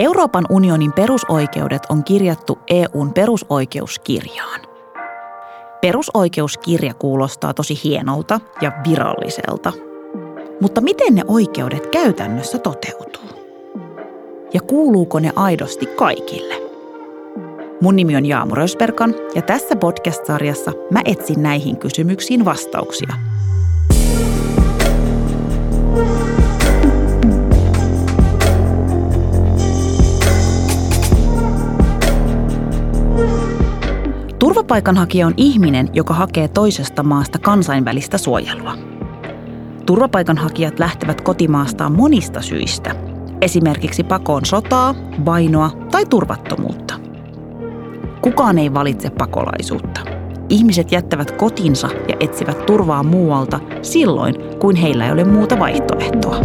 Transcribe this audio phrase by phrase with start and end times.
[0.00, 4.60] Euroopan unionin perusoikeudet on kirjattu EUn perusoikeuskirjaan.
[5.80, 9.72] Perusoikeuskirja kuulostaa tosi hienolta ja viralliselta.
[10.60, 13.30] Mutta miten ne oikeudet käytännössä toteutuu?
[14.54, 16.54] Ja kuuluuko ne aidosti kaikille?
[17.80, 23.14] Mun nimi on Jaamu Rösperkan ja tässä podcast-sarjassa mä etsin näihin kysymyksiin vastauksia–
[34.70, 38.76] Turvapaikanhakija on ihminen, joka hakee toisesta maasta kansainvälistä suojelua.
[39.86, 42.94] Turvapaikanhakijat lähtevät kotimaastaan monista syistä,
[43.40, 46.94] esimerkiksi pakoon sotaa, vainoa tai turvattomuutta.
[48.22, 50.00] Kukaan ei valitse pakolaisuutta.
[50.48, 56.36] Ihmiset jättävät kotinsa ja etsivät turvaa muualta silloin, kuin heillä ei ole muuta vaihtoehtoa.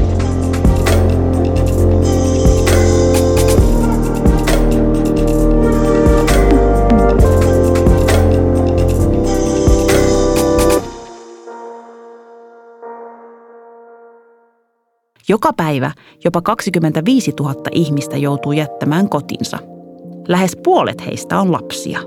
[15.30, 15.92] Joka päivä
[16.23, 19.58] jopa 25 000 ihmistä joutuu jättämään kotinsa.
[20.28, 22.00] Lähes puolet heistä on lapsia.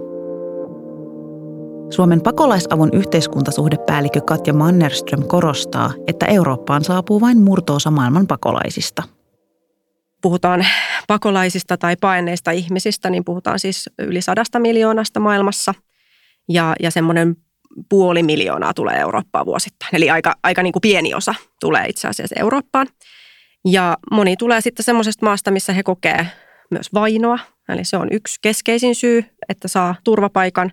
[1.90, 9.02] Suomen pakolaisavun yhteiskuntasuhdepäällikkö Katja Mannerström korostaa, että Eurooppaan saapuu vain murtoosa maailman pakolaisista.
[10.22, 10.66] Puhutaan
[11.08, 15.74] pakolaisista tai paineista ihmisistä, niin puhutaan siis yli sadasta miljoonasta maailmassa.
[16.48, 17.36] Ja, ja semmoinen
[17.88, 19.90] puoli miljoonaa tulee Eurooppaan vuosittain.
[19.92, 22.86] Eli aika, aika niin kuin pieni osa tulee itse asiassa Eurooppaan.
[23.64, 26.26] Ja moni tulee sitten semmoisesta maasta, missä he kokee
[26.70, 27.38] myös vainoa.
[27.68, 30.72] Eli se on yksi keskeisin syy, että saa turvapaikan.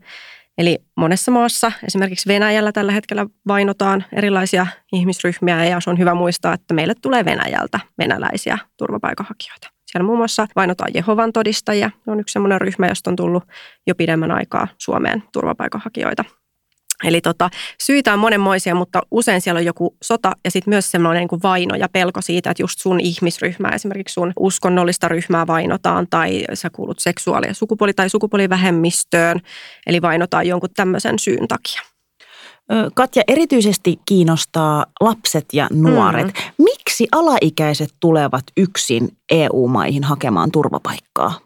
[0.57, 6.53] Eli monessa maassa, esimerkiksi Venäjällä tällä hetkellä vainotaan erilaisia ihmisryhmiä ja se on hyvä muistaa,
[6.53, 9.69] että meille tulee Venäjältä venäläisiä turvapaikanhakijoita.
[9.85, 11.91] Siellä muun muassa vainotaan Jehovan todistajia.
[12.05, 13.43] Se on yksi sellainen ryhmä, josta on tullut
[13.87, 16.25] jo pidemmän aikaa Suomeen turvapaikanhakijoita.
[17.03, 17.49] Eli tota,
[17.81, 21.43] syitä on monenmoisia, mutta usein siellä on joku sota ja sitten myös semmoinen niin kuin
[21.43, 26.69] vaino ja pelko siitä, että just sun ihmisryhmää, esimerkiksi sun uskonnollista ryhmää vainotaan tai sä
[26.69, 29.39] kuulut seksuaali- ja sukupuoli- tai sukupuolivähemmistöön,
[29.87, 31.81] eli vainotaan jonkun tämmöisen syyn takia.
[32.93, 36.25] Katja, erityisesti kiinnostaa lapset ja nuoret.
[36.27, 36.63] Mm.
[36.63, 41.44] Miksi alaikäiset tulevat yksin EU-maihin hakemaan turvapaikkaa?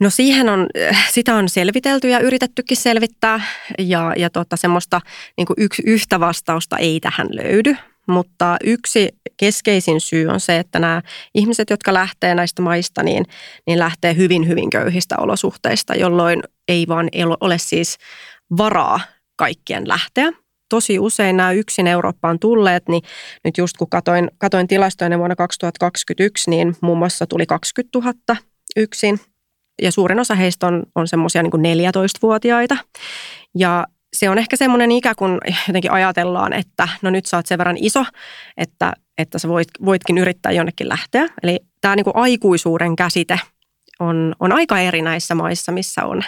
[0.00, 3.40] No siihen on, äh, sitä on selvitelty ja yritettykin selvittää
[3.78, 5.00] ja, ja tota, semmoista
[5.36, 7.76] niin yksi, yhtä vastausta ei tähän löydy.
[8.08, 11.02] Mutta yksi keskeisin syy on se, että nämä
[11.34, 13.24] ihmiset, jotka lähtee näistä maista, niin,
[13.66, 17.08] niin lähtee hyvin, hyvin köyhistä olosuhteista, jolloin ei vaan
[17.40, 17.96] ole siis
[18.58, 19.00] varaa
[19.36, 20.32] kaikkien lähteä.
[20.68, 23.02] Tosi usein nämä yksin Eurooppaan tulleet, niin
[23.44, 28.40] nyt just kun katoin, katoin tilastoja vuonna 2021, niin muun muassa tuli 20 000
[28.76, 29.20] yksin
[29.82, 32.76] ja suurin osa heistä on, on semmoisia niin 14-vuotiaita.
[33.54, 37.58] Ja se on ehkä semmoinen ikä, kun jotenkin ajatellaan, että no nyt sä oot sen
[37.58, 38.04] verran iso,
[38.56, 41.28] että, että sä voit, voitkin yrittää jonnekin lähteä.
[41.42, 43.40] Eli tämä niin aikuisuuden käsite
[44.00, 46.22] on, on aika eri näissä maissa, missä on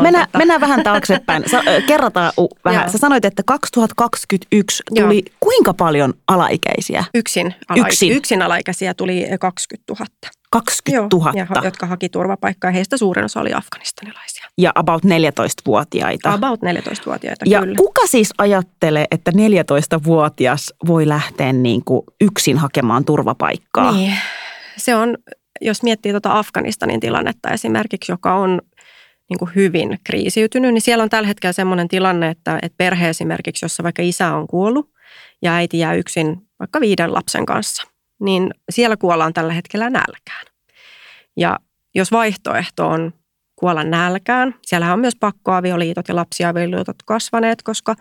[0.00, 1.50] Mennään, mennään vähän taaksepäin.
[1.50, 2.82] Sa, kerrataan uh, vähän.
[2.82, 2.92] Joo.
[2.92, 5.36] Sä sanoit, että 2021 tuli Joo.
[5.40, 7.04] kuinka paljon alaikäisiä?
[7.14, 8.12] Yksin, ala- yksin.
[8.12, 10.06] yksin alaikäisiä tuli 20 000.
[10.50, 11.32] 20 000?
[11.34, 12.70] Joo, ja, jotka haki turvapaikkaa.
[12.70, 14.46] Heistä suurin osa oli afganistanilaisia.
[14.58, 16.32] Ja about 14-vuotiaita.
[16.32, 17.76] About 14-vuotiaita, ja kyllä.
[17.76, 23.92] kuka siis ajattelee, että 14-vuotias voi lähteä niin kuin yksin hakemaan turvapaikkaa?
[23.92, 24.14] Niin.
[24.76, 25.16] Se on,
[25.60, 28.60] jos miettii tuota Afganistanin tilannetta esimerkiksi, joka on
[29.30, 33.64] niin kuin hyvin kriisiytynyt, niin siellä on tällä hetkellä sellainen tilanne, että, että perhe esimerkiksi,
[33.64, 34.90] jossa vaikka isä on kuollut
[35.42, 37.82] ja äiti jää yksin vaikka viiden lapsen kanssa,
[38.20, 40.46] niin siellä kuollaan tällä hetkellä nälkään.
[41.36, 41.58] Ja
[41.94, 43.12] jos vaihtoehto on
[43.56, 47.94] kuolla nälkään, siellä on myös pakkoavioliitot ja lapsiavioliitot kasvaneet, koska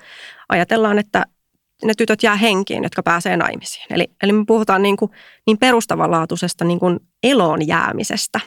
[0.49, 1.25] ajatellaan, että
[1.83, 3.85] ne tytöt jää henkiin, jotka pääsee naimisiin.
[3.89, 5.11] Eli, eli me puhutaan niin, kuin,
[5.47, 8.39] niin perustavanlaatuisesta niin kuin eloon jäämisestä,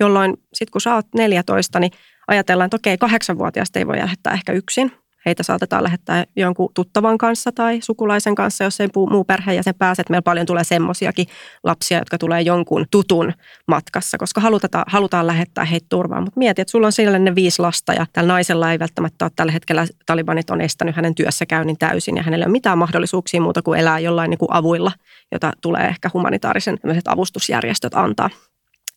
[0.00, 1.92] jolloin sitten kun sä oot 14, niin
[2.28, 4.92] ajatellaan, että okei, kahdeksanvuotiaasta ei voi lähettää ehkä yksin.
[5.26, 10.02] Heitä saatetaan lähettää jonkun tuttavan kanssa tai sukulaisen kanssa, jos ei muu perheenjäsen pääse.
[10.02, 11.26] Että meillä paljon tulee semmoisiakin
[11.64, 13.32] lapsia, jotka tulee jonkun tutun
[13.66, 16.24] matkassa, koska halutaan, halutaan lähettää heitä turvaan.
[16.24, 19.32] Mutta mieti, että sulla on siellä ne viisi lasta ja tällä naisella ei välttämättä ole
[19.36, 23.62] tällä hetkellä, talibanit on estänyt hänen työssäkäynnin täysin ja hänellä ei ole mitään mahdollisuuksia muuta
[23.62, 24.92] kuin elää jollain niin kuin avuilla,
[25.32, 28.30] jota tulee ehkä humanitaarisen avustusjärjestöt antaa.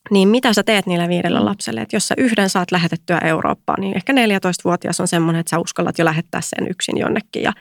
[0.09, 1.45] Niin mitä sä teet niille viidelle mm.
[1.45, 1.81] lapselle?
[1.81, 5.97] Että jos sä yhden saat lähetettyä Eurooppaan, niin ehkä 14-vuotias on semmoinen, että sä uskallat
[5.97, 7.43] jo lähettää sen yksin jonnekin.
[7.43, 7.53] Ja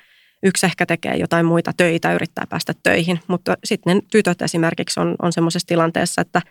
[0.42, 3.20] yksi ehkä tekee jotain muita töitä, yrittää päästä töihin.
[3.28, 6.42] Mutta sitten ne tytöt esimerkiksi on, on semmoisessa tilanteessa, että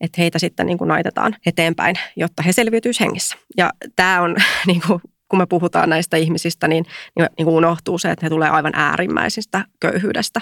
[0.00, 3.36] että heitä sitten niin kuin naitetaan eteenpäin, jotta he selviytyisivät hengissä.
[3.56, 4.36] Ja tämä on,
[4.66, 6.84] niin kuin, kun me puhutaan näistä ihmisistä, niin,
[7.18, 10.40] niin, niin kuin unohtuu se, että he tulee aivan äärimmäisistä köyhyydestä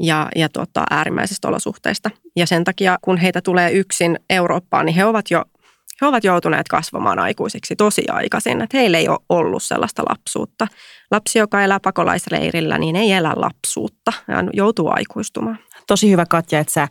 [0.00, 2.10] ja, ja tota, äärimmäisistä olosuhteista.
[2.36, 5.44] Ja sen takia, kun heitä tulee yksin Eurooppaan, niin he ovat jo
[6.00, 10.66] he ovat joutuneet kasvamaan aikuisiksi tosi aikaisin, että heillä ei ole ollut sellaista lapsuutta.
[11.10, 15.58] Lapsi, joka elää pakolaisleirillä, niin ei elä lapsuutta, hän joutuu aikuistumaan.
[15.86, 16.88] Tosi hyvä Katja, että sä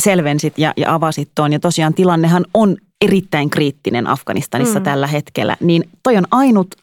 [0.00, 1.52] selvensit ja, ja avasit tuon.
[1.52, 4.84] Ja tosiaan tilannehan on erittäin kriittinen Afganistanissa mm.
[4.84, 5.56] tällä hetkellä.
[5.60, 6.74] Niin toi on ainut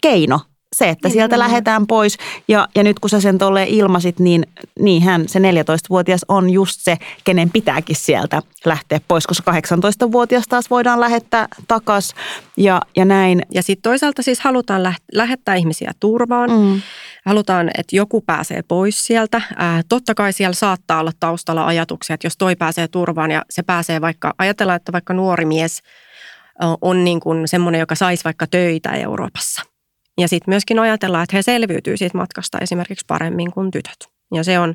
[0.00, 0.40] keino
[0.72, 2.18] se, että sieltä lähdetään pois.
[2.48, 4.46] Ja, ja nyt kun sä sen tolleen ilmasit, niin
[4.80, 11.00] niinhän se 14-vuotias on just se, kenen pitääkin sieltä lähteä pois, koska 18-vuotias taas voidaan
[11.00, 12.14] lähettää takas
[12.56, 13.42] ja, ja näin.
[13.54, 16.50] Ja sitten toisaalta siis halutaan läht- lähettää ihmisiä turvaan.
[16.50, 16.80] Mm.
[17.26, 19.42] Halutaan, että joku pääsee pois sieltä.
[19.56, 23.62] Ää, totta kai siellä saattaa olla taustalla ajatuksia, että jos toi pääsee turvaan ja se
[23.62, 25.82] pääsee vaikka, ajatellaan, että vaikka nuori mies
[26.80, 29.62] on niin kuin semmoinen, joka saisi vaikka töitä Euroopassa–
[30.18, 34.08] ja sitten myöskin ajatellaan, että he selviytyy siitä matkasta esimerkiksi paremmin kuin tytöt.
[34.34, 34.74] Ja se on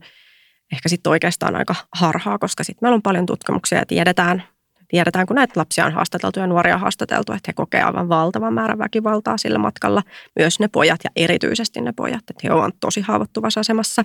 [0.73, 4.43] ehkä sitten oikeastaan aika harhaa, koska sitten meillä on paljon tutkimuksia ja tiedetään,
[4.87, 8.53] tiedetään, kun näitä lapsia on haastateltu ja nuoria on haastateltu, että he kokevat aivan valtavan
[8.53, 10.03] määrän väkivaltaa sillä matkalla.
[10.35, 14.03] Myös ne pojat ja erityisesti ne pojat, että he ovat tosi haavoittuvassa asemassa.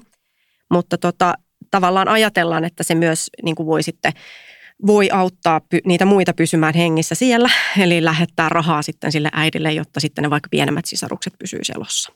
[0.70, 1.34] Mutta tota,
[1.70, 4.12] tavallaan ajatellaan, että se myös niin kuin voi sitten
[4.86, 10.22] voi auttaa niitä muita pysymään hengissä siellä, eli lähettää rahaa sitten sille äidille, jotta sitten
[10.22, 12.12] ne vaikka pienemmät sisarukset pysyy selossa.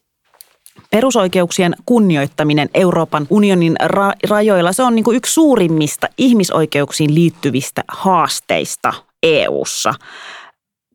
[0.91, 8.93] Perusoikeuksien kunnioittaminen Euroopan unionin ra- rajoilla, se on niin yksi suurimmista ihmisoikeuksiin liittyvistä haasteista
[9.23, 9.95] EU:ssa.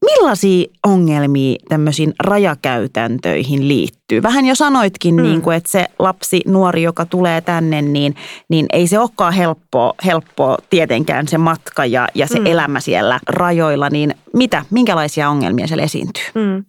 [0.06, 4.24] Millaisia ongelmia tämmöisiin rajakäytäntöihin liittyy?
[4.24, 5.24] Vähän jo sanoitkin, mm.
[5.24, 8.16] niin kuin, että se lapsi, nuori, joka tulee tänne, niin,
[8.50, 12.46] niin ei se olekaan helppoa, helppoa tietenkään se matka ja, ja se mm.
[12.46, 13.90] elämä siellä rajoilla.
[13.90, 16.24] Niin mitä, minkälaisia ongelmia siellä esiintyy?
[16.36, 16.66] Mm.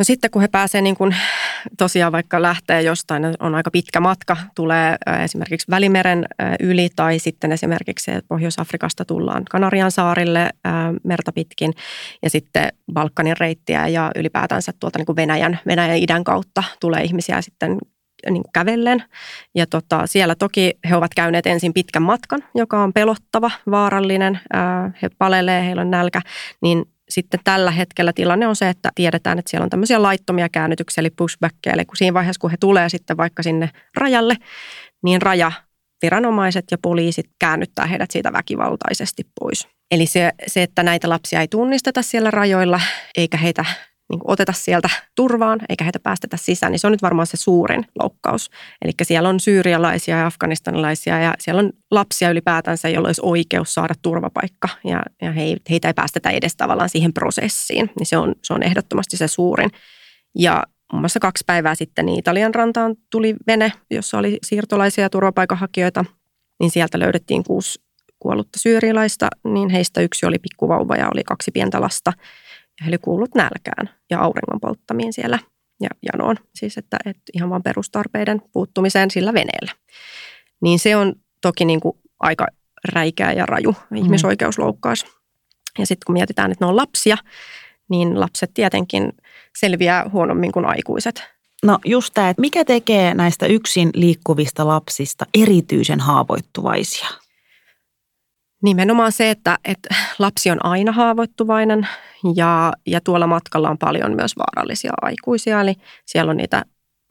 [0.00, 1.16] No sitten kun he pääsevät niin kuin,
[1.78, 6.26] tosiaan vaikka lähtee jostain, on aika pitkä matka, tulee esimerkiksi Välimeren
[6.60, 10.50] yli tai sitten esimerkiksi Pohjois-Afrikasta tullaan Kanarian saarille
[11.04, 11.72] merta pitkin
[12.22, 17.78] ja sitten Balkanin reittiä ja ylipäätänsä tuolta niin Venäjän, Venäjän idän kautta tulee ihmisiä sitten
[18.30, 19.04] niin kävellen.
[19.54, 24.40] Ja tota, siellä toki he ovat käyneet ensin pitkän matkan, joka on pelottava, vaarallinen.
[25.02, 26.22] he palelee, heillä on nälkä,
[26.62, 31.02] niin sitten tällä hetkellä tilanne on se, että tiedetään, että siellä on tämmöisiä laittomia käännytyksiä,
[31.02, 31.74] eli pushbackkejä.
[31.74, 34.36] Eli kun siinä vaiheessa, kun he tulee sitten vaikka sinne rajalle,
[35.02, 35.52] niin raja
[36.02, 39.68] viranomaiset ja poliisit käännyttää heidät siitä väkivaltaisesti pois.
[39.90, 42.80] Eli se, se, että näitä lapsia ei tunnisteta siellä rajoilla,
[43.16, 43.64] eikä heitä
[44.10, 47.86] niin oteta sieltä turvaan eikä heitä päästetä sisään, niin se on nyt varmaan se suurin
[48.02, 48.50] loukkaus.
[48.84, 53.94] Eli siellä on syyrialaisia ja afganistanilaisia ja siellä on lapsia ylipäätänsä, joilla olisi oikeus saada
[54.02, 55.32] turvapaikka ja, ja
[55.70, 57.90] heitä ei päästetä edes tavallaan siihen prosessiin.
[57.98, 59.70] Niin se on, se on ehdottomasti se suurin.
[60.38, 60.62] Ja
[60.92, 66.04] muun muassa kaksi päivää sitten niin Italian rantaan tuli vene, jossa oli siirtolaisia ja turvapaikanhakijoita,
[66.60, 67.80] niin sieltä löydettiin kuusi
[68.18, 72.12] kuollutta syyrialaista, niin heistä yksi oli pikkuvauva ja oli kaksi pientä lasta–
[72.88, 75.38] oli kuullut nälkään ja auringon polttamiin siellä
[75.80, 76.36] ja janoon.
[76.54, 79.72] Siis että, että ihan vain perustarpeiden puuttumiseen sillä veneellä.
[80.60, 82.46] Niin se on toki niin kuin aika
[82.92, 83.96] räikeä ja raju mm.
[83.96, 85.06] ihmisoikeusloukkaus.
[85.78, 87.16] Ja sitten kun mietitään, että ne on lapsia,
[87.90, 89.12] niin lapset tietenkin
[89.58, 91.22] selviää huonommin kuin aikuiset.
[91.62, 97.08] No just tämä, että mikä tekee näistä yksin liikkuvista lapsista erityisen haavoittuvaisia?
[98.62, 101.88] Nimenomaan se, että, että lapsi on aina haavoittuvainen
[102.36, 105.60] ja, ja tuolla matkalla on paljon myös vaarallisia aikuisia.
[105.60, 105.74] Eli
[106.06, 106.64] siellä on niitä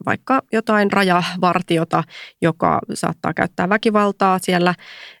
[0.06, 2.04] vaikka jotain rajavartiota,
[2.42, 4.74] joka saattaa käyttää väkivaltaa siellä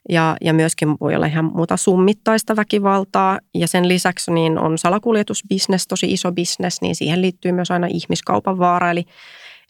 [0.08, 3.38] ja, ja myöskin voi olla ihan muuta summittaista väkivaltaa.
[3.54, 8.58] Ja sen lisäksi niin on salakuljetusbisnes, tosi iso bisnes, niin siihen liittyy myös aina ihmiskaupan
[8.58, 8.90] vaara.
[8.90, 9.04] Eli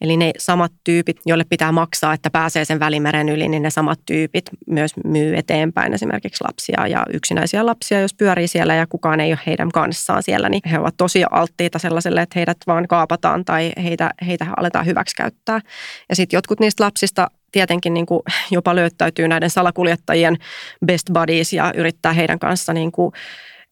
[0.01, 4.01] Eli ne samat tyypit, joille pitää maksaa, että pääsee sen välimeren yli, niin ne samat
[4.07, 9.33] tyypit myös myy eteenpäin esimerkiksi lapsia ja yksinäisiä lapsia, jos pyörii siellä ja kukaan ei
[9.33, 13.73] ole heidän kanssaan siellä, niin he ovat tosi alttiita sellaiselle, että heidät vaan kaapataan tai
[13.83, 15.61] heitä, heitä aletaan hyväksikäyttää.
[16.09, 20.37] Ja sitten jotkut niistä lapsista tietenkin niin kuin jopa löytäytyy näiden salakuljettajien
[20.87, 23.13] best buddies ja yrittää heidän kanssa niin kuin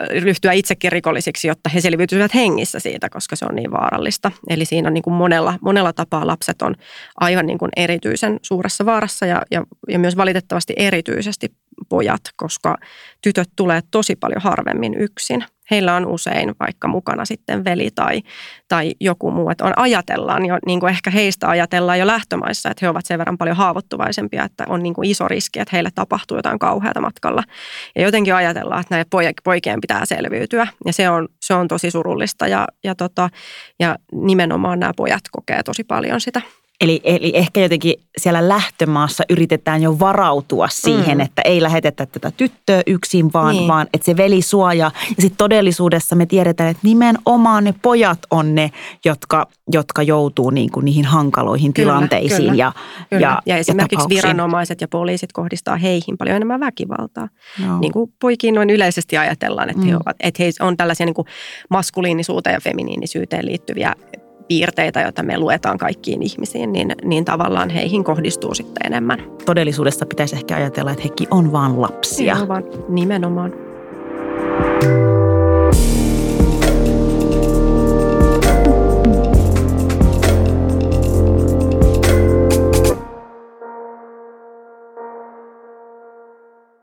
[0.01, 4.33] ryhtyä itsekin rikollisiksi, jotta he selviytyisivät hengissä siitä, koska se on niin vaarallista.
[4.51, 6.75] Eli siinä on niin kuin monella, monella tapaa lapset on
[7.21, 11.53] aivan niin kuin erityisen suuressa vaarassa ja, ja, ja myös valitettavasti erityisesti
[11.89, 12.77] pojat, koska
[13.23, 18.23] tytöt tulee tosi paljon harvemmin yksin– heillä on usein vaikka mukana sitten veli tai,
[18.69, 19.51] tai joku muu.
[19.51, 23.19] Että on, ajatellaan jo, niin kuin ehkä heistä ajatellaan jo lähtömaissa, että he ovat sen
[23.19, 27.43] verran paljon haavoittuvaisempia, että on niin kuin iso riski, että heille tapahtuu jotain kauheata matkalla.
[27.97, 32.47] Ja jotenkin ajatellaan, että näiden poikien pitää selviytyä ja se on, se on tosi surullista
[32.47, 33.31] ja, ja, tota,
[33.81, 36.43] ja nimenomaan nämä pojat kokee tosi paljon sitä.
[36.81, 41.21] Eli, eli ehkä jotenkin siellä lähtömaassa yritetään jo varautua siihen, mm.
[41.21, 43.69] että ei lähetetä tätä tyttöä yksin, vaan, niin.
[43.69, 44.93] vaan että se veli suojaa.
[45.09, 48.71] Ja sitten todellisuudessa me tiedetään, että nimenomaan ne pojat on ne,
[49.05, 52.39] jotka, jotka joutuu niin kuin niihin hankaloihin kyllä, tilanteisiin.
[52.39, 52.73] Kyllä, ja,
[53.11, 53.21] kyllä.
[53.21, 57.29] Ja, ja esimerkiksi ja viranomaiset ja poliisit kohdistaa heihin paljon enemmän väkivaltaa.
[57.67, 57.79] No.
[57.81, 59.89] Niin kuin poikiin noin yleisesti ajatellaan, että, mm.
[59.89, 61.27] he, ovat, että he on tällaisia niin kuin
[61.71, 63.95] maskuliinisuuteen ja feminiinisyyteen liittyviä
[64.49, 69.19] piirteitä, joita me luetaan kaikkiin ihmisiin, niin, niin tavallaan heihin kohdistuu sitten enemmän.
[69.47, 72.35] Todellisuudessa pitäisi ehkä ajatella, että hekin on vain lapsia.
[72.35, 73.53] He ovat nimenomaan.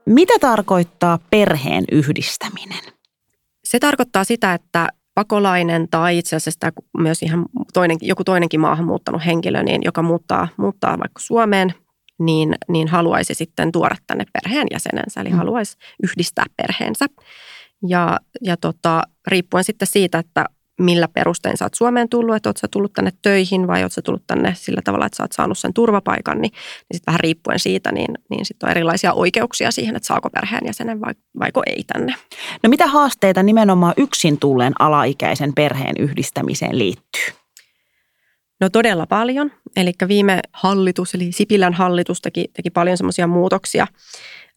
[0.05, 2.83] Mitä tarkoittaa perheen yhdistäminen?
[3.63, 9.25] Se tarkoittaa sitä, että pakolainen tai itse asiassa myös ihan toinen, joku toinenkin maahan muuttanut
[9.25, 11.73] henkilö, niin joka muuttaa, muuttaa vaikka Suomeen,
[12.19, 15.35] niin, niin haluaisi sitten tuoda tänne perheenjäsenensä, eli mm.
[15.35, 17.05] haluaisi yhdistää perheensä.
[17.87, 20.45] Ja, ja tota, riippuen sitten siitä, että
[20.79, 24.01] millä perustein sä oot Suomeen tullut, että oot sä tullut tänne töihin vai oot sä
[24.01, 27.59] tullut tänne sillä tavalla, että sä oot saanut sen turvapaikan, niin, niin sitten vähän riippuen
[27.59, 32.15] siitä, niin, niin sitten on erilaisia oikeuksia siihen, että saako perheenjäsenen vai, vaiko ei tänne.
[32.63, 37.44] No mitä haasteita nimenomaan yksin tulleen alaikäisen perheen yhdistämiseen liittyy?
[38.61, 39.51] No todella paljon.
[39.75, 43.87] Eli viime hallitus, eli Sipilän hallitus teki, teki paljon semmoisia muutoksia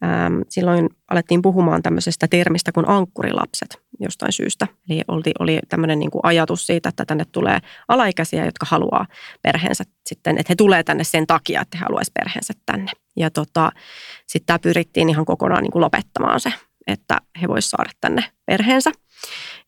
[0.04, 4.66] Ähm, silloin alettiin puhumaan tämmöisestä termistä kuin ankkurilapset jostain syystä.
[4.90, 9.06] Eli oli, oli tämmöinen niin kuin ajatus siitä, että tänne tulee alaikäisiä, jotka haluaa
[9.42, 12.92] perheensä sitten, että he tulee tänne sen takia, että he haluaisivat perheensä tänne.
[13.16, 13.72] Ja tota,
[14.26, 16.52] sitten tämä pyrittiin ihan kokonaan niin kuin lopettamaan se,
[16.86, 18.92] että he voisivat saada tänne perheensä.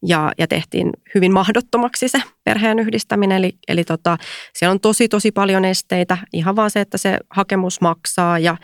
[0.07, 3.39] Ja, ja tehtiin hyvin mahdottomaksi se perheen yhdistäminen.
[3.39, 4.19] Eli, eli tota,
[4.55, 6.19] siellä on tosi, tosi paljon esteitä.
[6.33, 8.57] Ihan vaan se, että se hakemus maksaa ja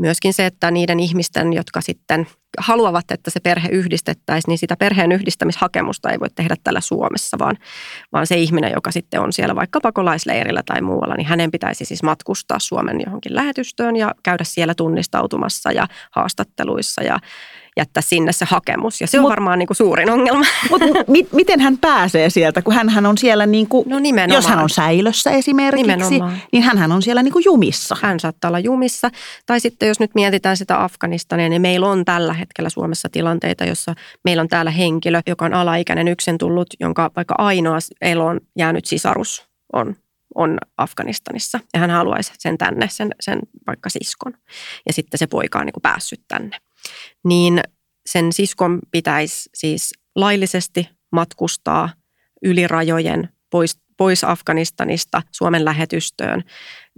[0.00, 2.26] myöskin se, että niiden ihmisten, jotka sitten
[2.58, 7.56] haluavat, että se perhe yhdistettäisiin, niin sitä perheen yhdistämishakemusta ei voi tehdä täällä Suomessa, vaan,
[8.12, 12.02] vaan se ihminen, joka sitten on siellä vaikka pakolaisleirillä tai muualla, niin hänen pitäisi siis
[12.02, 17.18] matkustaa Suomen johonkin lähetystöön ja käydä siellä tunnistautumassa ja haastatteluissa ja
[17.80, 19.00] jättää sinne se hakemus.
[19.00, 20.44] Ja se on mut, varmaan niin kuin suurin ongelma.
[20.70, 23.98] Mutta mi- miten hän pääsee sieltä, kun hän on siellä, niin kuin, no
[24.34, 26.38] jos hän on säilössä esimerkiksi, nimenomaan.
[26.52, 27.96] niin hän on siellä niin kuin jumissa.
[28.02, 29.10] Hän saattaa olla jumissa.
[29.46, 33.94] Tai sitten jos nyt mietitään sitä Afganistania, niin meillä on tällä hetkellä Suomessa tilanteita, jossa
[34.24, 39.46] meillä on täällä henkilö, joka on alaikäinen yksin tullut, jonka vaikka ainoa eloon jäänyt sisarus
[39.72, 39.96] on
[40.34, 44.32] on Afganistanissa ja hän haluaisi sen tänne, sen, sen vaikka siskon.
[44.86, 46.58] Ja sitten se poika on niin kuin päässyt tänne
[47.24, 47.60] niin
[48.06, 51.90] sen siskon pitäisi siis laillisesti matkustaa
[52.42, 56.44] yli rajojen pois, pois Afganistanista Suomen lähetystöön,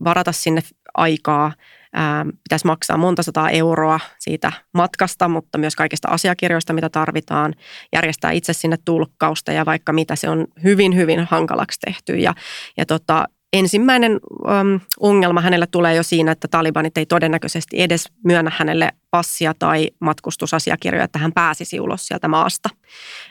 [0.05, 0.63] varata sinne
[0.95, 1.53] aikaa,
[1.93, 7.55] ää, pitäisi maksaa monta sataa euroa siitä matkasta, mutta myös kaikista asiakirjoista, mitä tarvitaan,
[7.93, 12.17] järjestää itse sinne tulkkausta ja vaikka mitä, se on hyvin, hyvin hankalaksi tehty.
[12.17, 12.35] Ja,
[12.77, 18.53] ja tota, ensimmäinen äm, ongelma hänellä tulee jo siinä, että talibanit ei todennäköisesti edes myönnä
[18.55, 22.69] hänelle passia tai matkustusasiakirjoja, että hän pääsisi ulos sieltä maasta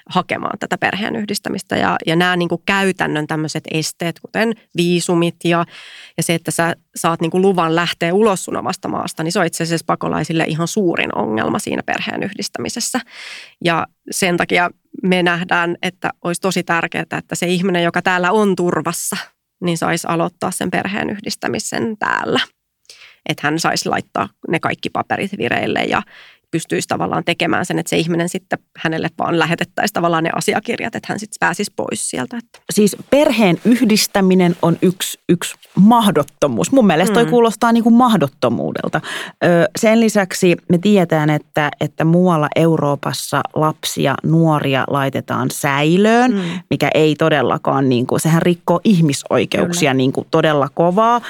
[0.09, 1.77] hakemaan tätä perheen yhdistämistä.
[1.77, 5.65] Ja, ja nämä niin kuin käytännön tämmöiset esteet, kuten viisumit ja,
[6.17, 9.39] ja se, että sä saat niin kuin luvan lähteä ulos sun omasta maasta, niin se
[9.39, 12.99] on itse asiassa pakolaisille ihan suurin ongelma siinä perheen yhdistämisessä.
[13.63, 14.69] Ja sen takia
[15.03, 19.17] me nähdään, että olisi tosi tärkeää, että se ihminen, joka täällä on turvassa–
[19.61, 22.39] niin saisi aloittaa sen perheen yhdistämisen täällä.
[23.29, 26.01] Että hän saisi laittaa ne kaikki paperit vireille ja
[26.51, 31.07] pystyisi tavallaan tekemään sen, että se ihminen sitten hänelle vaan lähetettäisiin tavallaan ne asiakirjat, että
[31.09, 32.39] hän sitten pääsisi pois sieltä.
[32.73, 36.71] Siis perheen yhdistäminen on yksi, yksi mahdottomuus.
[36.71, 37.29] Mun mielestä toi mm.
[37.29, 39.01] kuulostaa niin kuin mahdottomuudelta.
[39.79, 46.41] Sen lisäksi me tiedetään, että, että muualla Euroopassa lapsia, nuoria laitetaan säilöön, mm.
[46.69, 51.21] mikä ei todellakaan, niin kuin, sehän rikkoo ihmisoikeuksia niin kuin todella kovaa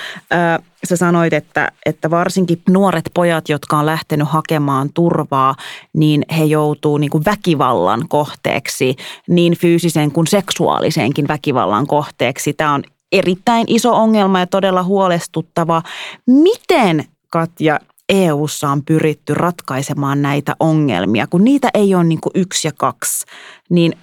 [0.84, 5.56] sä sanoit, että, että varsinkin nuoret pojat, jotka on lähtenyt hakemaan turvaa,
[5.94, 8.96] niin he joutuu niin kuin väkivallan kohteeksi,
[9.28, 12.54] niin fyysisen kuin seksuaaliseenkin väkivallan kohteeksi.
[12.54, 15.82] Tämä on erittäin iso ongelma ja todella huolestuttava.
[16.28, 22.68] Miten, Katja, EU:ssa on pyritty ratkaisemaan näitä ongelmia, kun niitä ei ole niin kuin yksi
[22.68, 23.26] ja kaksi,
[23.70, 23.94] niin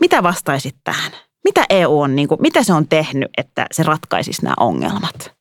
[0.00, 1.12] mitä vastaisit tähän?
[1.44, 5.37] Mitä EU on, niin kuin, mitä se on tehnyt, että se ratkaisisi nämä ongelmat?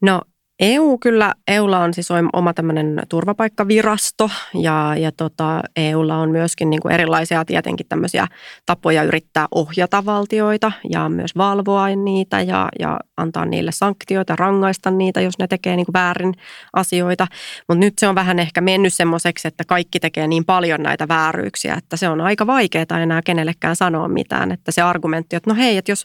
[0.00, 0.26] No
[0.60, 6.80] EU kyllä, EUlla on siis oma tämmöinen turvapaikkavirasto ja, ja tota, EUlla on myöskin niin
[6.80, 8.28] kuin erilaisia tietenkin tämmöisiä
[8.66, 15.20] tapoja yrittää ohjata valtioita ja myös valvoa niitä ja, ja antaa niille sanktioita, rangaista niitä,
[15.20, 16.34] jos ne tekee niin kuin väärin
[16.72, 17.26] asioita.
[17.68, 21.74] Mutta nyt se on vähän ehkä mennyt semmoiseksi, että kaikki tekee niin paljon näitä vääryyksiä,
[21.74, 24.52] että se on aika vaikeaa enää kenellekään sanoa mitään.
[24.52, 26.04] Että se argumentti, että no hei, että jos,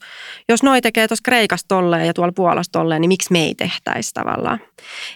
[0.50, 4.14] jos noi tekee tuossa Kreikassa tolleen ja tuolla Puolassa tolleen, niin miksi me ei tehtäisi
[4.14, 4.41] tavallaan?
[4.42, 4.60] Tavallaan.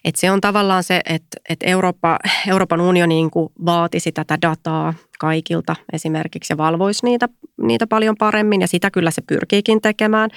[0.03, 3.31] Et se on tavallaan se, että et Eurooppa, Euroopan unioni niin
[3.65, 7.29] vaatisi tätä dataa kaikilta esimerkiksi ja valvoisi niitä,
[7.61, 10.29] niitä paljon paremmin ja sitä kyllä se pyrkiikin tekemään.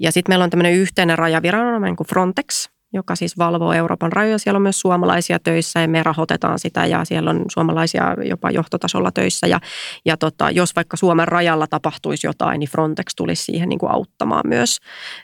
[0.00, 4.38] Ja sitten meillä on tämmöinen yhteinen rajaviranomainen kuin Frontex, joka siis valvoo Euroopan rajoja.
[4.38, 9.10] Siellä on myös suomalaisia töissä ja me rahoitetaan sitä ja siellä on suomalaisia jopa johtotasolla
[9.10, 9.46] töissä.
[9.46, 9.60] Ja,
[10.04, 14.42] ja tota, jos vaikka Suomen rajalla tapahtuisi jotain, niin Frontex tulisi siihen niin kuin auttamaan
[14.48, 14.78] myös,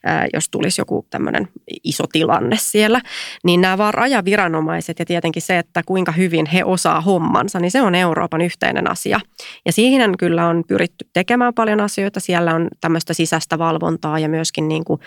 [0.05, 1.49] ää, jos tulisi joku tämmöinen
[1.85, 3.01] iso tilanne siellä.
[3.45, 7.83] Niin nämä vaan rajaviranomaiset ja tietenkin se, että kuinka hyvin he osaa hommansa, niin se
[7.83, 9.21] on Euroopan yhteinen asia.
[9.67, 12.21] Ja siihen kyllä on pyritty tekemään paljon asioita.
[12.21, 15.01] Siellä on tämmöistä sisäistä valvontaa ja myöskin niin kuin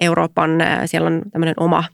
[0.00, 0.50] Euroopan,
[0.86, 1.84] siellä on tämmöinen oma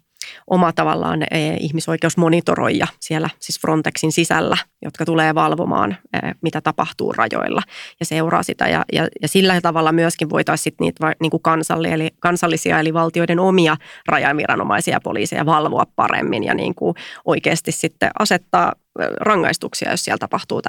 [0.51, 7.63] oma tavallaan e, ihmisoikeusmonitoroija siellä siis Frontexin sisällä, jotka tulee valvomaan, e, mitä tapahtuu rajoilla
[8.01, 8.69] ja seuraa sitä.
[8.69, 12.95] Ja, ja, ja sillä tavalla myöskin voitaisiin sit niitä niin kuin kansalli, eli, kansallisia eli
[12.95, 13.77] valtioiden omia
[14.09, 20.19] rajaviranomaisia ja poliiseja valvoa paremmin ja niin kuin oikeasti sitten asettaa e, rangaistuksia, jos siellä
[20.19, 20.63] tapahtuu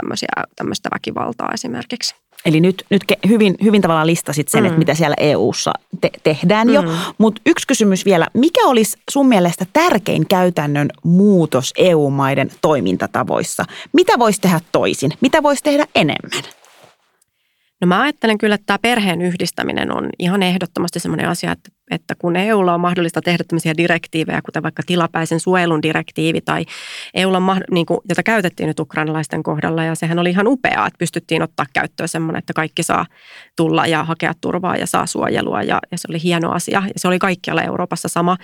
[0.55, 2.22] tämmöistä väkivaltaa esimerkiksi.
[2.45, 4.65] Eli nyt, nyt hyvin, hyvin tavallaan listasit sen, mm.
[4.65, 6.73] että mitä siellä EU-ssa te- tehdään mm.
[6.73, 6.83] jo.
[7.17, 8.27] Mutta yksi kysymys vielä.
[8.33, 13.65] Mikä olisi sun mielestä tärkein käytännön muutos EU-maiden toimintatavoissa?
[13.93, 15.11] Mitä voisi tehdä toisin?
[15.21, 16.43] Mitä voisi tehdä enemmän?
[17.83, 22.15] No mä ajattelen kyllä, että tämä perheen yhdistäminen on ihan ehdottomasti sellainen asia, että, että
[22.15, 26.65] kun EUlla on mahdollista tehdä tämmöisiä direktiivejä, kuten vaikka tilapäisen suojelun direktiivi tai
[27.13, 30.97] EUlla on, niin kuin, jota käytettiin nyt ukrainalaisten kohdalla ja sehän oli ihan upeaa, että
[30.97, 33.05] pystyttiin ottaa käyttöön semmoinen, että kaikki saa
[33.57, 37.07] tulla ja hakea turvaa ja saa suojelua ja, ja se oli hieno asia ja se
[37.07, 38.37] oli kaikkialla Euroopassa sama,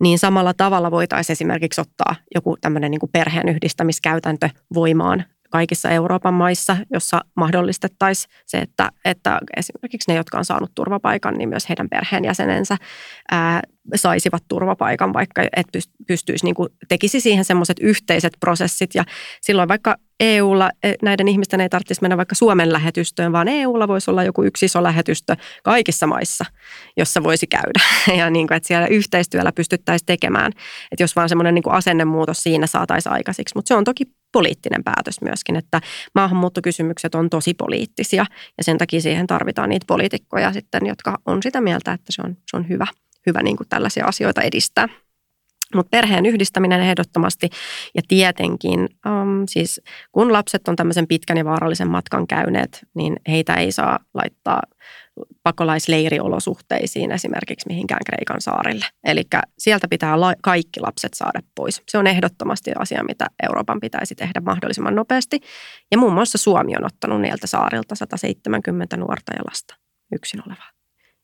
[0.00, 6.34] niin samalla tavalla voitaisiin esimerkiksi ottaa joku tämmöinen niin kuin perheen yhdistämiskäytäntö voimaan kaikissa Euroopan
[6.34, 11.88] maissa, jossa mahdollistettaisiin se, että, että esimerkiksi ne, jotka on saanut turvapaikan, niin myös heidän
[11.88, 12.76] perheenjäsenensä.
[13.30, 13.62] Ää,
[13.94, 15.66] saisivat turvapaikan, vaikka et
[16.06, 18.90] pystyisi, niin kuin, tekisi siihen semmoiset yhteiset prosessit.
[18.94, 19.04] Ja
[19.40, 24.10] silloin vaikka EUlla e, näiden ihmisten ei tarvitsisi mennä vaikka Suomen lähetystöön, vaan EUlla voisi
[24.10, 26.44] olla joku yksi iso lähetystö kaikissa maissa,
[26.96, 27.80] jossa voisi käydä.
[28.18, 30.52] Ja niin kuin, että siellä yhteistyöllä pystyttäisiin tekemään.
[30.92, 33.54] Että jos vaan semmoinen niin kuin asennemuutos siinä saataisiin aikaisiksi.
[33.54, 35.80] Mutta se on toki poliittinen päätös myöskin, että
[36.14, 38.26] maahanmuuttokysymykset on tosi poliittisia
[38.58, 42.36] ja sen takia siihen tarvitaan niitä poliitikkoja sitten, jotka on sitä mieltä, että se on,
[42.50, 42.86] se on hyvä,
[43.26, 44.88] hyvä niin kuin tällaisia asioita edistää.
[45.74, 47.50] Mutta perheen yhdistäminen ehdottomasti
[47.94, 49.80] ja tietenkin um, siis
[50.12, 54.62] kun lapset on tämmöisen pitkän ja vaarallisen matkan käyneet, niin heitä ei saa laittaa
[55.42, 58.86] pakolaisleiriolosuhteisiin esimerkiksi mihinkään Kreikan saarille.
[59.04, 59.22] Eli
[59.58, 61.82] sieltä pitää la- kaikki lapset saada pois.
[61.88, 65.40] Se on ehdottomasti asia, mitä Euroopan pitäisi tehdä mahdollisimman nopeasti.
[65.90, 69.74] Ja muun muassa Suomi on ottanut niiltä saarilta 170 nuorta ja lasta
[70.12, 70.70] yksin olevaa.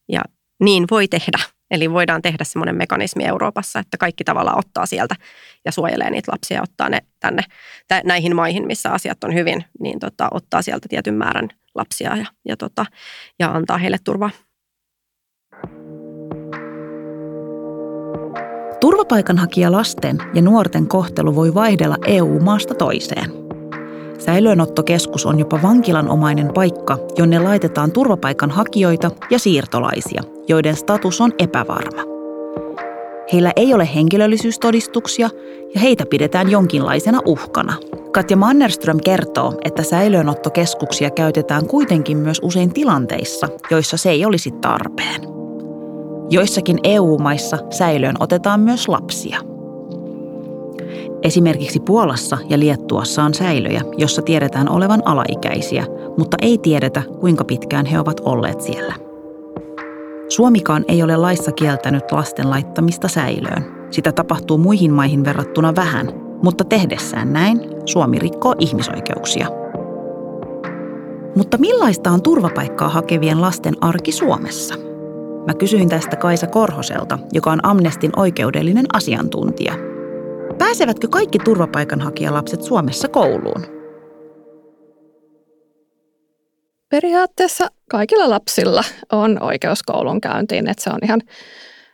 [0.08, 0.20] Ja
[0.60, 1.38] niin voi tehdä.
[1.72, 5.14] Eli voidaan tehdä semmoinen mekanismi Euroopassa, että kaikki tavallaan ottaa sieltä
[5.64, 7.42] ja suojelee niitä lapsia ja ottaa ne tänne
[8.04, 12.56] näihin maihin, missä asiat on hyvin, niin tota, ottaa sieltä tietyn määrän lapsia ja, ja,
[12.56, 12.86] tota,
[13.38, 14.30] ja antaa heille turvaa.
[18.80, 23.41] Turvapaikanhakija lasten ja nuorten kohtelu voi vaihdella EU-maasta toiseen.
[24.24, 32.02] Säilöönottokeskus on jopa vankilanomainen paikka, jonne laitetaan turvapaikanhakijoita ja siirtolaisia, joiden status on epävarma.
[33.32, 35.30] Heillä ei ole henkilöllisyystodistuksia
[35.74, 37.74] ja heitä pidetään jonkinlaisena uhkana.
[38.12, 45.20] Katja Mannerström kertoo, että säilöönottokeskuksia käytetään kuitenkin myös usein tilanteissa, joissa se ei olisi tarpeen.
[46.30, 49.38] Joissakin EU-maissa säilöön otetaan myös lapsia–
[51.22, 55.86] Esimerkiksi Puolassa ja Liettuassa on säilöjä, jossa tiedetään olevan alaikäisiä,
[56.18, 58.94] mutta ei tiedetä, kuinka pitkään he ovat olleet siellä.
[60.28, 63.64] Suomikaan ei ole laissa kieltänyt lasten laittamista säilöön.
[63.90, 69.46] Sitä tapahtuu muihin maihin verrattuna vähän, mutta tehdessään näin Suomi rikkoo ihmisoikeuksia.
[71.36, 74.74] Mutta millaista on turvapaikkaa hakevien lasten arki Suomessa?
[75.46, 79.74] Mä kysyin tästä Kaisa Korhoselta, joka on Amnestin oikeudellinen asiantuntija–
[80.62, 83.66] pääsevätkö kaikki turvapaikanhakijalapset Suomessa kouluun?
[86.88, 91.22] Periaatteessa kaikilla lapsilla on oikeus koulun käyntiin, että se on ihan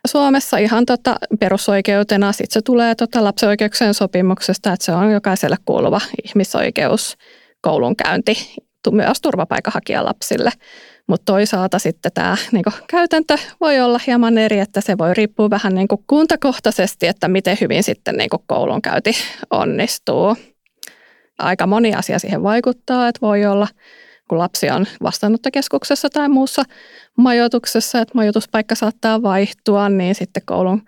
[0.06, 2.32] Suomessa ihan tota perusoikeutena.
[2.32, 7.16] Sitten se tulee tota lapsioikeuksien sopimuksesta, että se on jokaiselle kuuluva ihmisoikeus
[7.60, 8.34] koulunkäynti
[8.90, 10.50] myös turvapaikanhakijalapsille.
[11.08, 15.74] Mutta toisaalta sitten tämä niinku, käytäntö voi olla hieman eri, että se voi riippua vähän
[15.74, 19.12] niinku, kuntakohtaisesti, että miten hyvin sitten niinku, koulunkäynti
[19.50, 20.36] onnistuu.
[21.38, 23.68] Aika moni asia siihen vaikuttaa, että voi olla
[24.28, 26.62] kun lapsi on vastaanottokeskuksessa tai muussa
[27.16, 30.82] majoituksessa, että majoituspaikka saattaa vaihtua, niin sitten koulun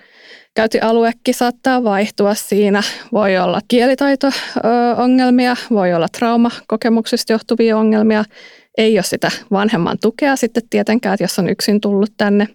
[0.54, 2.82] käytialuekin saattaa vaihtua siinä.
[3.12, 8.24] Voi olla kielitaito-ongelmia, voi olla traumakokemuksista johtuvia ongelmia.
[8.80, 12.48] Ei ole sitä vanhemman tukea sitten tietenkään, että jos on yksin tullut tänne.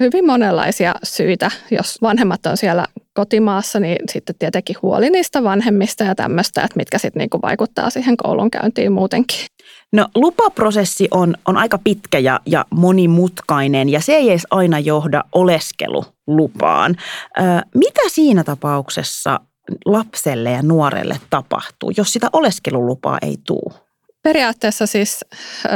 [0.00, 1.50] Hyvin monenlaisia syitä.
[1.70, 6.98] Jos vanhemmat on siellä kotimaassa, niin sitten tietenkin huoli niistä vanhemmista ja tämmöistä, että mitkä
[6.98, 9.46] sitten niinku vaikuttaa siihen koulunkäyntiin muutenkin.
[9.92, 15.24] No lupaprosessi on, on aika pitkä ja, ja monimutkainen ja se ei edes aina johda
[15.32, 16.96] oleskelulupaan.
[17.38, 17.42] Ö,
[17.74, 19.40] mitä siinä tapauksessa
[19.84, 23.91] lapselle ja nuorelle tapahtuu, jos sitä oleskelulupaa ei tule?
[24.22, 25.24] Periaatteessa siis
[25.64, 25.68] ö,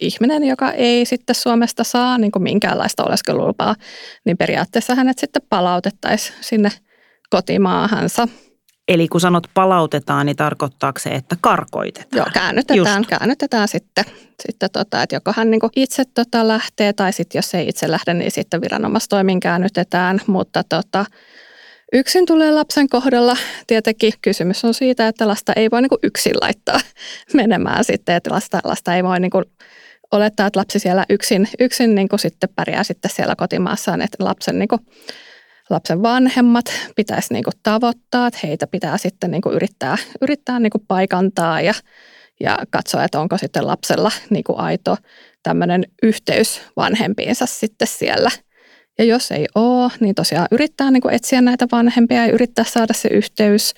[0.00, 3.74] ihminen, joka ei sitten Suomesta saa niin kuin minkäänlaista oleskelulupaa,
[4.24, 6.70] niin periaatteessa hänet sitten palautettaisiin sinne
[7.30, 8.28] kotimaahansa–
[8.88, 12.16] Eli kun sanot palautetaan, niin tarkoittaako se, että karkoitetaan?
[12.16, 13.10] Joo, käännytetään, Just.
[13.10, 14.04] käännytetään sitten,
[14.42, 18.14] sitten tota, että joko hän niin itse tota lähtee tai sitten jos ei itse lähde,
[18.14, 20.20] niin sitten viranomaistoimin käännytetään.
[20.26, 21.04] Mutta tota,
[21.96, 26.80] yksin tulee lapsen kohdalla tietenkin kysymys on siitä, että lasta ei voi niin yksin laittaa
[27.34, 29.30] menemään sitten, että lasta, lasta ei voi niin
[30.12, 34.68] olettaa, että lapsi siellä yksin, yksin niin sitten pärjää sitten siellä kotimaassaan, että lapsen niin
[35.70, 36.64] lapsen vanhemmat
[36.96, 41.60] pitäisi niin kuin tavoittaa, että heitä pitää sitten niin kuin yrittää, yrittää niin kuin paikantaa
[41.60, 41.74] ja,
[42.40, 44.96] ja katsoa, että onko sitten lapsella niin kuin aito
[45.42, 48.30] tämmöinen yhteys vanhempiinsa sitten siellä.
[48.98, 52.92] Ja jos ei ole, niin tosiaan yrittää niin kuin etsiä näitä vanhempia ja yrittää saada
[52.92, 53.74] se yhteys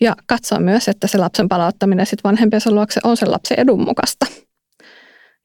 [0.00, 4.26] ja katsoa myös, että se lapsen palauttaminen sitten vanhempiensa luokse on sen lapsen edun mukaista.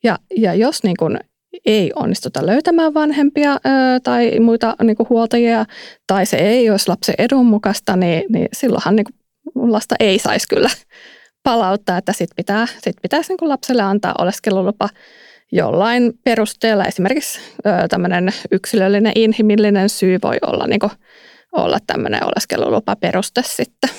[0.04, 1.20] Ja, ja jos niin kuin
[1.66, 3.60] ei onnistuta löytämään vanhempia ö,
[4.04, 5.66] tai muita niin kuin huoltajia,
[6.08, 9.06] tai se ei olisi lapsen edun mukaista, niin, niin silloinhan niin
[9.54, 10.70] kuin lasta ei saisi kyllä
[11.44, 14.90] palauttaa, että sitten pitää, sit pitäisi niin kuin lapselle antaa oleskelulupa
[15.52, 16.86] jollain perusteella.
[16.86, 17.40] Esimerkiksi
[17.90, 20.92] tämmöinen yksilöllinen inhimillinen syy voi olla, niin kuin,
[21.52, 23.90] olla tämmöinen oleskelulupa peruste sitten.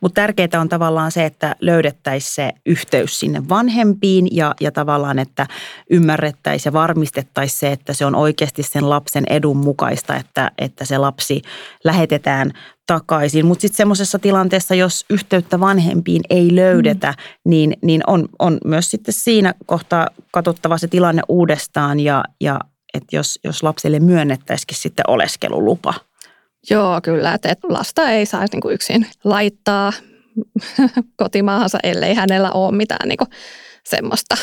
[0.00, 5.46] Mutta tärkeää on tavallaan se, että löydettäisiin se yhteys sinne vanhempiin ja, ja tavallaan, että
[5.90, 10.98] ymmärrettäisiin ja varmistettaisiin se, että se on oikeasti sen lapsen edun mukaista, että, että se
[10.98, 11.42] lapsi
[11.84, 12.52] lähetetään
[12.86, 13.46] takaisin.
[13.46, 17.50] Mutta sitten semmoisessa tilanteessa, jos yhteyttä vanhempiin ei löydetä, mm.
[17.50, 22.60] niin, niin on, on myös sitten siinä kohtaa katsottava se tilanne uudestaan ja, ja
[22.94, 25.94] että jos, jos lapselle myönnettäisikin sitten oleskelulupa–
[26.70, 27.34] Joo, kyllä.
[27.34, 29.92] Että lasta ei saisi niin yksin laittaa
[31.16, 33.18] kotimaahansa, ellei hänellä ole mitään niin
[33.84, 34.36] semmoista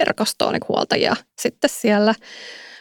[0.00, 2.14] verkostoa niin huoltajia sitten siellä.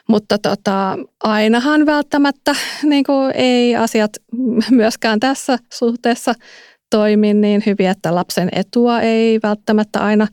[0.10, 4.12] Mutta tota, ainahan välttämättä niin kuin ei asiat
[4.72, 6.34] myöskään tässä suhteessa
[6.90, 10.28] toimi niin hyvin, että lapsen etua ei välttämättä aina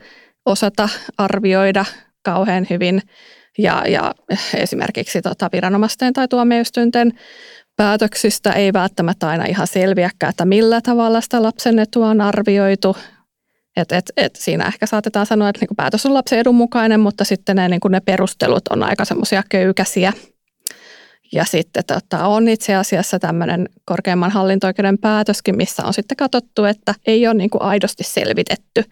[0.47, 1.85] osata arvioida
[2.25, 3.03] kauhean hyvin.
[3.59, 4.15] Ja, ja
[4.55, 7.13] esimerkiksi tota viranomaisten tai tuomioistuinten
[7.77, 12.97] päätöksistä ei välttämättä aina ihan selviäkään, että millä tavalla sitä lapsen etua on arvioitu.
[13.77, 17.25] Et, et, et siinä ehkä saatetaan sanoa, että niinku päätös on lapsen edun mukainen, mutta
[17.25, 20.13] sitten ne, niinku ne perustelut on aika semmoisia köykäisiä.
[21.33, 26.95] Ja sitten tota, on itse asiassa tämmöinen korkeimman hallinto-oikeuden päätöskin, missä on sitten katsottu, että
[27.07, 28.85] ei ole niinku aidosti selvitetty,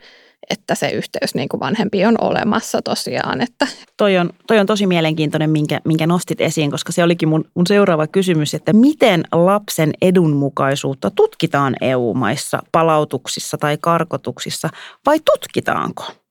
[0.51, 3.41] että se yhteys niin kuin vanhempi on olemassa tosiaan.
[3.41, 3.67] Että.
[3.97, 7.67] Toi, on, toi on tosi mielenkiintoinen, minkä, minkä nostit esiin, koska se olikin mun, mun
[7.67, 14.69] seuraava kysymys, että miten lapsen edunmukaisuutta tutkitaan EU-maissa palautuksissa tai karkotuksissa
[15.07, 16.24] vai tutkitaanko?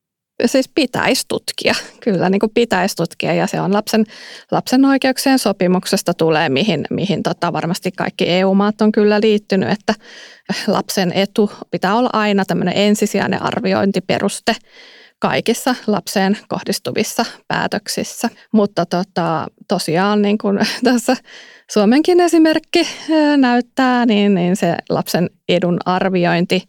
[0.46, 4.06] Siis pitäisi tutkia, kyllä niin kuin pitäisi tutkia ja se on lapsen,
[4.52, 9.94] lapsen oikeuksien sopimuksesta tulee, mihin, mihin tota varmasti kaikki EU-maat on kyllä liittynyt, että
[10.68, 14.56] lapsen etu pitää olla aina tämmöinen ensisijainen arviointiperuste
[15.20, 18.30] kaikissa lapseen kohdistuvissa päätöksissä.
[18.54, 21.16] Mutta tota, tosiaan niin kuin tässä
[21.72, 22.88] Suomenkin esimerkki
[23.38, 26.64] näyttää, niin, niin se lapsen edun arviointi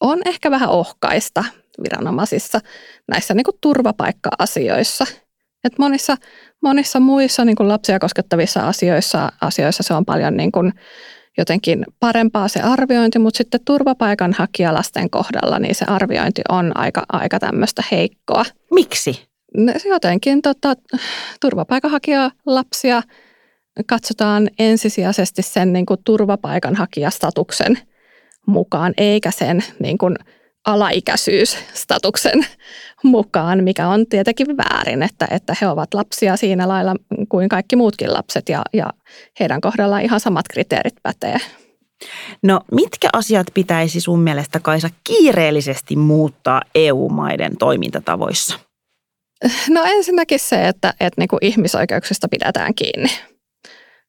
[0.00, 1.44] on ehkä vähän ohkaista
[1.82, 2.60] viranomaisissa
[3.08, 5.06] näissä niin kuin turvapaikka-asioissa.
[5.64, 6.16] Et monissa,
[6.62, 10.72] monissa muissa niin kuin lapsia koskettavissa asioissa, asioissa se on paljon niin kuin
[11.38, 17.82] jotenkin parempaa se arviointi, mutta sitten turvapaikanhakijalasten kohdalla niin se arviointi on aika, aika tämmöistä
[17.90, 18.44] heikkoa.
[18.70, 19.26] Miksi?
[19.76, 20.74] Se jotenkin tota,
[21.40, 23.02] turvapaikanhakijalapsia
[23.86, 27.78] katsotaan ensisijaisesti sen niin kuin turvapaikanhakijastatuksen
[28.46, 30.16] mukaan, eikä sen niin kuin
[30.66, 32.46] alaikäisyysstatuksen
[33.02, 36.94] mukaan, mikä on tietenkin väärin, että, että he ovat lapsia siinä lailla
[37.28, 38.92] kuin kaikki muutkin lapset ja, ja
[39.40, 41.36] heidän kohdallaan ihan samat kriteerit pätee.
[42.42, 48.58] No mitkä asiat pitäisi sun mielestä Kaisa kiireellisesti muuttaa EU-maiden toimintatavoissa?
[49.70, 53.08] No ensinnäkin se, että, että niin kuin ihmisoikeuksista pidetään kiinni,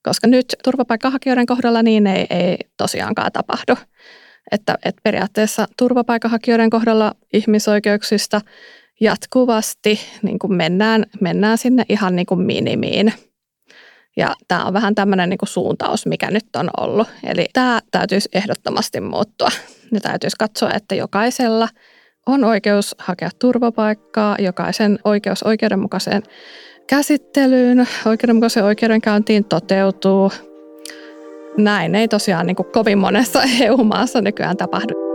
[0.03, 3.75] koska nyt turvapaikkahakijoiden kohdalla niin ei, ei tosiaankaan tapahdu.
[4.51, 8.41] Että, että periaatteessa turvapaikanhakijoiden kohdalla ihmisoikeuksista
[9.01, 13.13] jatkuvasti niin kuin mennään, mennään sinne ihan niin kuin minimiin.
[14.17, 17.07] Ja tämä on vähän tämmöinen niin kuin suuntaus, mikä nyt on ollut.
[17.23, 19.49] Eli tämä täytyisi ehdottomasti muuttua.
[19.91, 21.69] Ja täytyisi katsoa, että jokaisella
[22.27, 26.23] on oikeus hakea turvapaikkaa, jokaisen oikeus oikeudenmukaiseen
[26.87, 30.31] käsittelyyn, oikeudenmukaiseen oikeudenkäyntiin toteutuu.
[31.57, 35.06] Näin ei tosiaan niin kuin kovin monessa EU-maassa nykyään tapahdu.